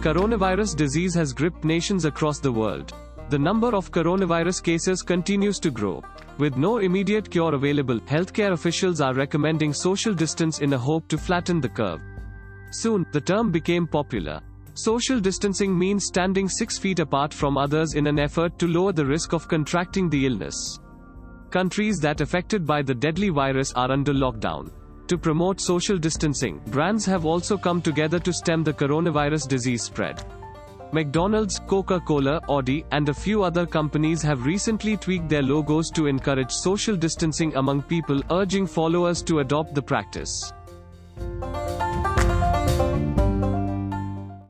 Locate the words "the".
2.38-2.52, 3.30-3.38, 11.60-11.68, 13.10-13.20, 18.92-19.04, 20.08-20.26, 22.82-22.94, 28.62-28.74, 39.74-39.80